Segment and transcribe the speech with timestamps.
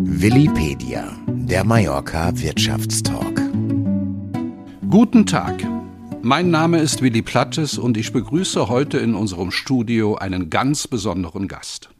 [0.00, 3.42] Willipedia, der Mallorca Wirtschaftstalk.
[4.88, 5.66] Guten Tag.
[6.22, 11.48] Mein Name ist Willi Plattes und ich begrüße heute in unserem Studio einen ganz besonderen
[11.48, 11.90] Gast.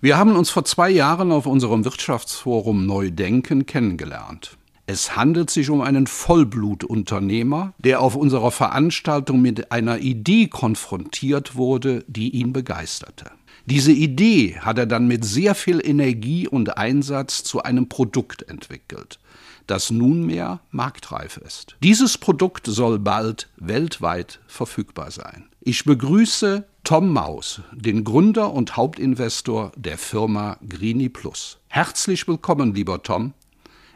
[0.00, 4.56] Wir haben uns vor zwei Jahren auf unserem Wirtschaftsforum Neudenken kennengelernt.
[4.86, 12.04] Es handelt sich um einen Vollblutunternehmer, der auf unserer Veranstaltung mit einer Idee konfrontiert wurde,
[12.08, 13.30] die ihn begeisterte.
[13.68, 19.18] Diese Idee hat er dann mit sehr viel Energie und Einsatz zu einem Produkt entwickelt,
[19.66, 21.74] das nunmehr marktreif ist.
[21.82, 25.46] Dieses Produkt soll bald weltweit verfügbar sein.
[25.60, 31.58] Ich begrüße Tom Maus, den Gründer und Hauptinvestor der Firma Greeny Plus.
[31.66, 33.34] Herzlich willkommen, lieber Tom.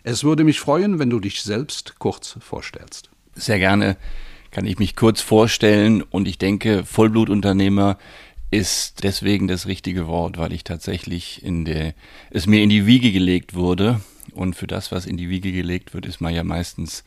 [0.02, 3.08] Es würde mich freuen, wenn du dich selbst kurz vorstellst.
[3.36, 3.96] Sehr gerne
[4.50, 7.98] kann ich mich kurz vorstellen und ich denke, Vollblutunternehmer
[8.50, 11.94] ist deswegen das richtige Wort, weil ich tatsächlich in der,
[12.30, 14.00] es mir in die Wiege gelegt wurde.
[14.32, 17.04] Und für das, was in die Wiege gelegt wird, ist man ja meistens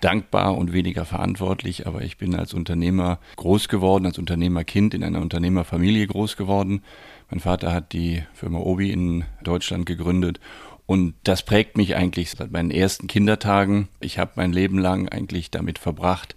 [0.00, 1.86] dankbar und weniger verantwortlich.
[1.86, 6.82] Aber ich bin als Unternehmer groß geworden, als Unternehmerkind in einer Unternehmerfamilie groß geworden.
[7.30, 10.40] Mein Vater hat die Firma Obi in Deutschland gegründet
[10.86, 13.88] und das prägt mich eigentlich seit meinen ersten Kindertagen.
[14.00, 16.34] Ich habe mein Leben lang eigentlich damit verbracht,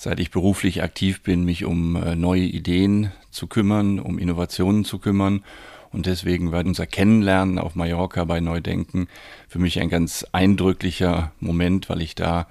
[0.00, 4.98] seit ich beruflich aktiv bin, mich um äh, neue Ideen zu kümmern, um Innovationen zu
[4.98, 5.44] kümmern.
[5.92, 9.08] Und deswegen war unser Kennenlernen auf Mallorca bei Neudenken
[9.46, 12.46] für mich ein ganz eindrücklicher Moment, weil ich da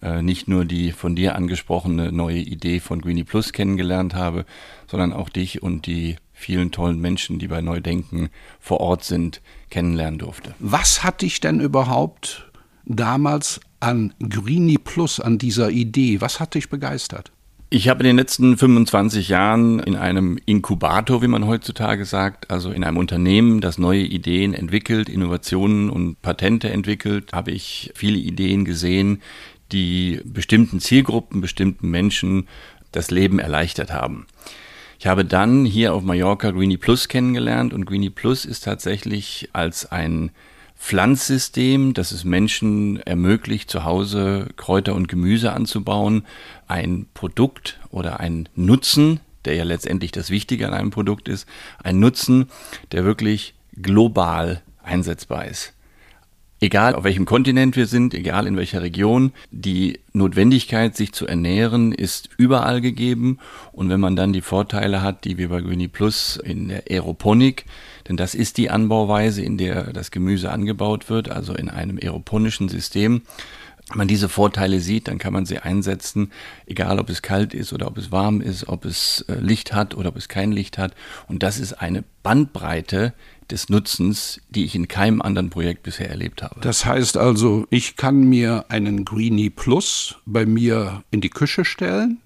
[0.00, 4.44] äh, nicht nur die von dir angesprochene neue Idee von Greenie Plus kennengelernt habe,
[4.86, 10.20] sondern auch dich und die vielen tollen Menschen, die bei Neudenken vor Ort sind, kennenlernen
[10.20, 10.54] durfte.
[10.60, 12.48] Was hat dich denn überhaupt
[12.84, 16.20] damals an Greeny Plus, an dieser Idee?
[16.20, 17.32] Was hat dich begeistert?
[17.68, 22.70] Ich habe in den letzten 25 Jahren in einem Inkubator, wie man heutzutage sagt, also
[22.70, 28.64] in einem Unternehmen, das neue Ideen entwickelt, Innovationen und Patente entwickelt, habe ich viele Ideen
[28.64, 29.22] gesehen,
[29.72, 32.46] die bestimmten Zielgruppen, bestimmten Menschen
[32.92, 34.26] das Leben erleichtert haben.
[34.98, 39.90] Ich habe dann hier auf Mallorca Greeny Plus kennengelernt und Greeny Plus ist tatsächlich als
[39.90, 40.30] ein
[40.82, 46.26] Pflanzsystem, das es Menschen ermöglicht, zu Hause Kräuter und Gemüse anzubauen,
[46.66, 51.48] ein Produkt oder ein Nutzen, der ja letztendlich das Wichtige an einem Produkt ist,
[51.84, 52.46] ein Nutzen,
[52.90, 55.72] der wirklich global einsetzbar ist.
[56.60, 61.92] Egal auf welchem Kontinent wir sind, egal in welcher Region, die Notwendigkeit, sich zu ernähren,
[61.92, 63.38] ist überall gegeben.
[63.70, 67.66] Und wenn man dann die Vorteile hat, die wir bei Greeny Plus in der Aeroponik,
[68.08, 72.68] denn das ist die Anbauweise, in der das Gemüse angebaut wird, also in einem aeroponischen
[72.68, 73.22] System,
[73.88, 76.30] wenn man diese Vorteile sieht, dann kann man sie einsetzen,
[76.66, 79.94] egal ob es kalt ist oder ob es warm ist, ob es äh, Licht hat
[79.94, 80.94] oder ob es kein Licht hat.
[81.26, 83.12] Und das ist eine Bandbreite,
[83.52, 86.60] des Nutzens, die ich in keinem anderen Projekt bisher erlebt habe.
[86.60, 92.18] Das heißt also, ich kann mir einen Greenie Plus bei mir in die Küche stellen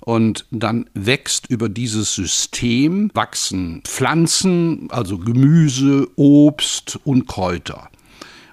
[0.00, 7.90] und dann wächst über dieses System, wachsen Pflanzen, also Gemüse, Obst und Kräuter.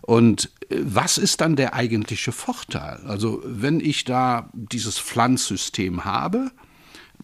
[0.01, 2.99] Und äh, was ist dann der eigentliche Vorteil?
[3.07, 6.51] Also wenn ich da dieses Pflanzsystem habe,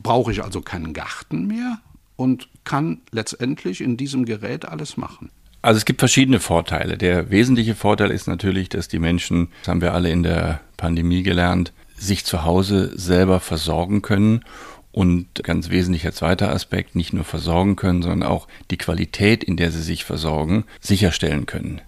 [0.01, 1.79] brauche ich also keinen Garten mehr,
[2.16, 5.29] und kann letztendlich in diesem Gerät alles machen.
[5.62, 6.97] Also es gibt verschiedene Vorteile.
[6.97, 11.23] Der wesentliche Vorteil ist natürlich, dass die Menschen, das haben wir alle in der Pandemie
[11.23, 14.44] gelernt, sich zu Hause selber versorgen können
[14.92, 19.72] und ganz wesentlicher zweiter Aspekt, nicht nur versorgen können, sondern auch die Qualität, in der
[19.72, 21.81] sie sich versorgen, sicherstellen können.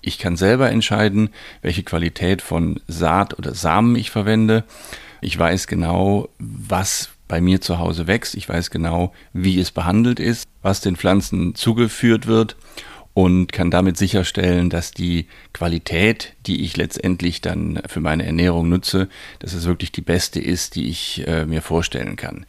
[0.00, 1.30] Ich kann selber entscheiden,
[1.62, 4.64] welche Qualität von Saat oder Samen ich verwende.
[5.20, 8.34] Ich weiß genau, was bei mir zu Hause wächst.
[8.34, 12.56] Ich weiß genau, wie es behandelt ist, was den Pflanzen zugeführt wird
[13.14, 19.08] und kann damit sicherstellen, dass die Qualität, die ich letztendlich dann für meine Ernährung nutze,
[19.38, 22.44] dass es wirklich die beste ist, die ich äh, mir vorstellen kann.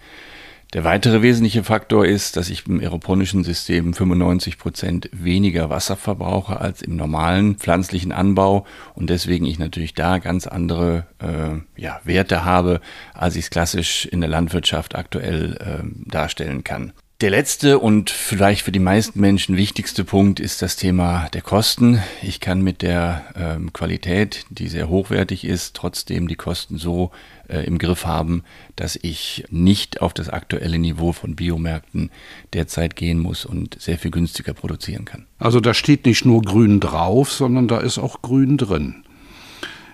[0.74, 6.60] Der weitere wesentliche Faktor ist, dass ich im aeroponischen System 95 Prozent weniger Wasser verbrauche
[6.60, 12.44] als im normalen pflanzlichen Anbau und deswegen ich natürlich da ganz andere äh, ja, Werte
[12.44, 12.82] habe,
[13.14, 16.92] als ich es klassisch in der Landwirtschaft aktuell äh, darstellen kann.
[17.22, 22.04] Der letzte und vielleicht für die meisten Menschen wichtigste Punkt ist das Thema der Kosten.
[22.22, 27.12] Ich kann mit der ähm, Qualität, die sehr hochwertig ist, trotzdem die Kosten so
[27.48, 28.44] äh, im Griff haben,
[28.76, 32.12] dass ich nicht auf das aktuelle Niveau von Biomärkten
[32.52, 35.26] derzeit gehen muss und sehr viel günstiger produzieren kann.
[35.40, 39.06] Also da steht nicht nur grün drauf, sondern da ist auch grün drin.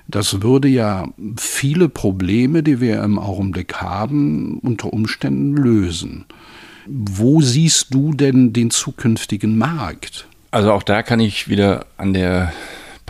[0.07, 1.07] Das würde ja
[1.37, 6.25] viele Probleme, die wir im Augenblick haben, unter Umständen lösen.
[6.85, 10.27] Wo siehst du denn den zukünftigen Markt?
[10.51, 12.51] Also auch da kann ich wieder an der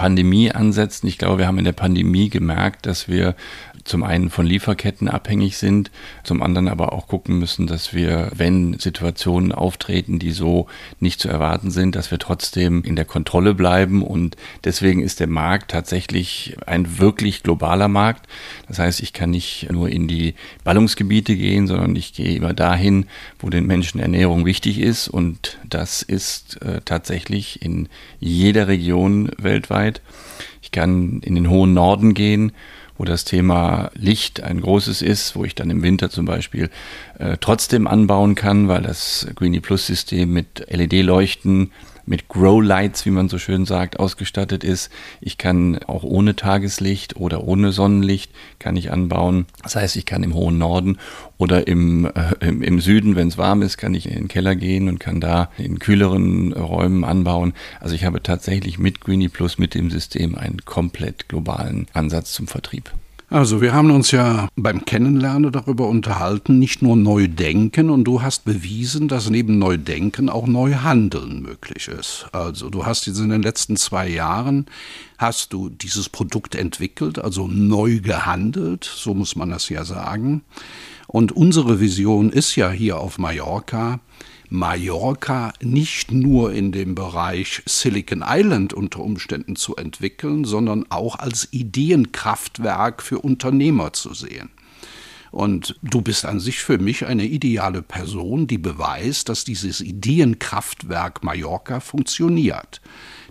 [0.01, 1.05] Pandemie ansetzen.
[1.05, 3.35] Ich glaube, wir haben in der Pandemie gemerkt, dass wir
[3.83, 5.91] zum einen von Lieferketten abhängig sind,
[6.23, 10.67] zum anderen aber auch gucken müssen, dass wir, wenn Situationen auftreten, die so
[10.99, 14.03] nicht zu erwarten sind, dass wir trotzdem in der Kontrolle bleiben.
[14.03, 18.27] Und deswegen ist der Markt tatsächlich ein wirklich globaler Markt.
[18.67, 23.05] Das heißt, ich kann nicht nur in die Ballungsgebiete gehen, sondern ich gehe immer dahin,
[23.39, 25.07] wo den Menschen Ernährung wichtig ist.
[25.07, 27.89] Und das ist äh, tatsächlich in
[28.19, 29.90] jeder Region weltweit.
[30.61, 32.53] Ich kann in den hohen Norden gehen
[33.01, 36.69] wo das Thema Licht ein großes ist, wo ich dann im Winter zum Beispiel
[37.17, 41.71] äh, trotzdem anbauen kann, weil das Greenie Plus System mit LED-Leuchten
[42.11, 44.91] mit Grow Lights, wie man so schön sagt, ausgestattet ist.
[45.21, 49.45] Ich kann auch ohne Tageslicht oder ohne Sonnenlicht kann ich anbauen.
[49.63, 50.97] Das heißt, ich kann im hohen Norden
[51.37, 54.57] oder im, äh, im, im, Süden, wenn es warm ist, kann ich in den Keller
[54.57, 57.53] gehen und kann da in kühleren Räumen anbauen.
[57.79, 62.45] Also ich habe tatsächlich mit Greenie Plus, mit dem System einen komplett globalen Ansatz zum
[62.45, 62.91] Vertrieb.
[63.31, 68.21] Also wir haben uns ja beim Kennenlernen darüber unterhalten, nicht nur neu denken und du
[68.21, 72.25] hast bewiesen, dass neben neu denken auch neu handeln möglich ist.
[72.33, 74.65] Also du hast jetzt in den letzten zwei Jahren
[75.17, 80.43] hast du dieses Produkt entwickelt, also neu gehandelt, so muss man das ja sagen.
[81.11, 83.99] Und unsere Vision ist ja hier auf Mallorca,
[84.47, 91.49] Mallorca nicht nur in dem Bereich Silicon Island unter Umständen zu entwickeln, sondern auch als
[91.51, 94.51] Ideenkraftwerk für Unternehmer zu sehen.
[95.31, 101.25] Und du bist an sich für mich eine ideale Person, die beweist, dass dieses Ideenkraftwerk
[101.25, 102.79] Mallorca funktioniert.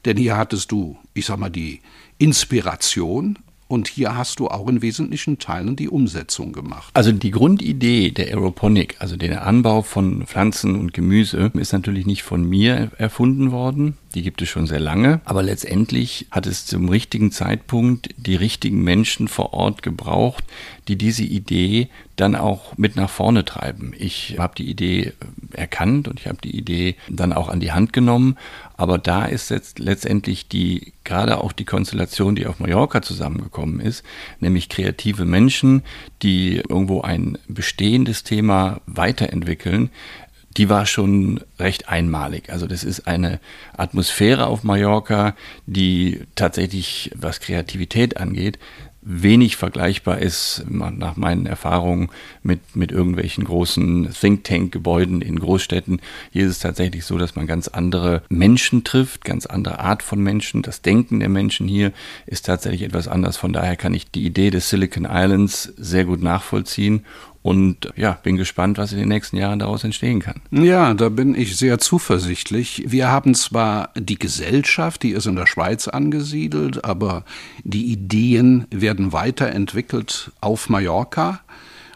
[0.05, 1.81] Denn hier hattest du, ich sag mal, die
[2.19, 3.39] Inspiration
[3.71, 6.91] und hier hast du auch in wesentlichen Teilen die Umsetzung gemacht.
[6.93, 12.25] Also die Grundidee der Aeroponik, also der Anbau von Pflanzen und Gemüse, ist natürlich nicht
[12.25, 13.97] von mir erfunden worden.
[14.15, 15.21] Die gibt es schon sehr lange.
[15.25, 20.45] Aber letztendlich hat es zum richtigen Zeitpunkt die richtigen Menschen vor Ort gebraucht,
[20.89, 23.95] die diese Idee dann auch mit nach vorne treiben.
[23.97, 25.13] Ich habe die Idee
[25.53, 28.37] erkannt und ich habe die Idee dann auch an die Hand genommen.
[28.77, 34.05] Aber da ist jetzt letztendlich die, gerade auch die Konstellation, die auf Mallorca zusammengekommen ist,
[34.41, 35.83] nämlich kreative Menschen,
[36.23, 39.91] die irgendwo ein bestehendes Thema weiterentwickeln,
[40.61, 42.51] die war schon recht einmalig.
[42.51, 43.41] Also das ist eine
[43.75, 45.35] Atmosphäre auf Mallorca,
[45.65, 48.59] die tatsächlich, was Kreativität angeht,
[49.01, 52.11] wenig vergleichbar ist, nach meinen Erfahrungen,
[52.43, 56.03] mit, mit irgendwelchen großen Think Tank-Gebäuden in Großstädten.
[56.31, 60.23] Hier ist es tatsächlich so, dass man ganz andere Menschen trifft, ganz andere Art von
[60.23, 60.61] Menschen.
[60.61, 61.93] Das Denken der Menschen hier
[62.27, 63.39] ist tatsächlich etwas anders.
[63.39, 67.07] Von daher kann ich die Idee des Silicon Islands sehr gut nachvollziehen
[67.43, 70.43] und ja, bin gespannt, was in den nächsten Jahren daraus entstehen kann.
[70.51, 72.85] Ja, da bin ich sehr zuversichtlich.
[72.87, 77.25] Wir haben zwar die Gesellschaft, die ist in der Schweiz angesiedelt, aber
[77.65, 81.41] die Ideen werden weiterentwickelt auf Mallorca.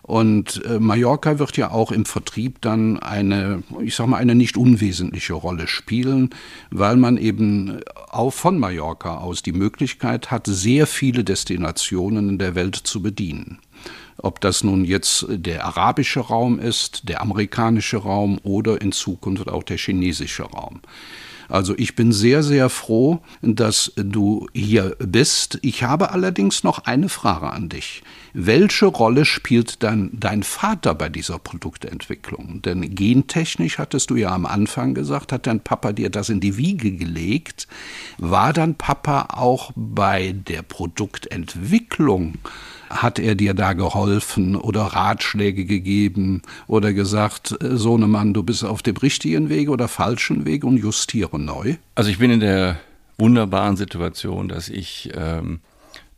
[0.06, 4.58] Und äh, Mallorca wird ja auch im Vertrieb dann eine, ich sag mal, eine nicht
[4.58, 6.28] unwesentliche Rolle spielen,
[6.70, 7.80] weil man eben
[8.10, 13.60] auch von Mallorca aus die Möglichkeit hat, sehr viele Destinationen in der Welt zu bedienen.
[14.18, 19.62] Ob das nun jetzt der arabische Raum ist, der amerikanische Raum oder in Zukunft auch
[19.62, 20.82] der chinesische Raum.
[21.48, 25.58] Also ich bin sehr, sehr froh, dass du hier bist.
[25.62, 28.02] Ich habe allerdings noch eine Frage an dich.
[28.32, 32.62] Welche Rolle spielt dann dein Vater bei dieser Produktentwicklung?
[32.62, 36.56] Denn gentechnisch hattest du ja am Anfang gesagt, hat dein Papa dir das in die
[36.56, 37.68] Wiege gelegt.
[38.18, 42.34] War dann Papa auch bei der Produktentwicklung
[42.90, 48.82] hat er dir da geholfen oder Ratschläge gegeben oder gesagt, äh, Sohnemann, du bist auf
[48.82, 51.76] dem richtigen Weg oder falschen Weg und justiere neu?
[51.94, 52.78] Also ich bin in der
[53.18, 55.60] wunderbaren Situation, dass ich ähm,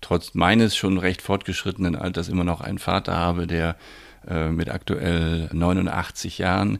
[0.01, 3.77] trotz meines schon recht fortgeschrittenen Alters immer noch einen Vater habe, der
[4.29, 6.79] äh, mit aktuell 89 Jahren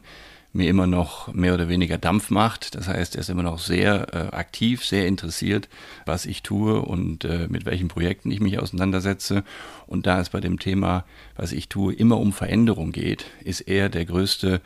[0.57, 2.75] mir immer noch mehr oder weniger Dampf macht.
[2.75, 5.69] Das heißt, er ist immer noch sehr äh, aktiv, sehr interessiert,
[6.05, 9.43] was ich tue und äh, mit welchen Projekten ich mich auseinandersetze.
[9.85, 13.89] Und da es bei dem Thema, was ich tue, immer um Veränderung geht, ist er
[13.89, 14.61] der größte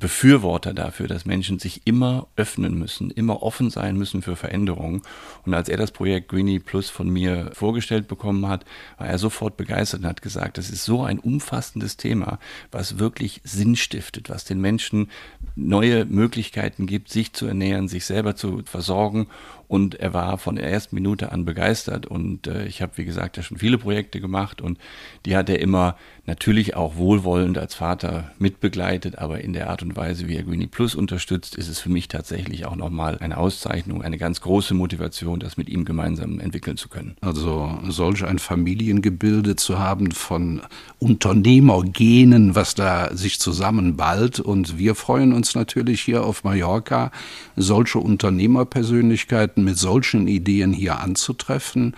[0.00, 5.02] Befürworter dafür, dass Menschen sich immer öffnen müssen, immer offen sein müssen für Veränderungen.
[5.44, 8.64] Und als er das Projekt Greenie Plus von mir vorgestellt bekommen hat,
[8.98, 12.38] war er sofort begeistert und hat gesagt, das ist so ein umfassendes Thema,
[12.72, 15.10] was wirklich Sinn stiftet, was den Menschen
[15.54, 19.28] neue Möglichkeiten gibt, sich zu ernähren, sich selber zu versorgen
[19.70, 23.36] und er war von der ersten Minute an begeistert und äh, ich habe, wie gesagt,
[23.36, 24.78] ja schon viele Projekte gemacht und
[25.26, 25.96] die hat er immer
[26.26, 30.66] natürlich auch wohlwollend als Vater mitbegleitet, aber in der Art und Weise, wie er Greenie
[30.66, 35.38] Plus unterstützt, ist es für mich tatsächlich auch nochmal eine Auszeichnung, eine ganz große Motivation,
[35.38, 37.16] das mit ihm gemeinsam entwickeln zu können.
[37.20, 40.62] Also solch ein Familiengebilde zu haben von
[40.98, 44.40] Unternehmergenen, was da sich zusammenballt.
[44.40, 47.10] Und wir freuen uns natürlich hier auf Mallorca,
[47.56, 51.94] solche Unternehmerpersönlichkeiten mit solchen Ideen hier anzutreffen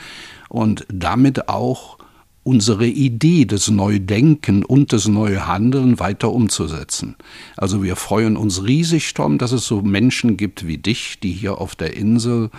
[0.49, 1.99] und damit auch
[2.45, 7.17] unsere Idee des Neudenken und des Neuhandeln weiter umzusetzen.
[7.57, 11.59] Also wir freuen uns riesig, Tom, dass es so Menschen gibt wie dich, die hier
[11.59, 12.51] auf der Insel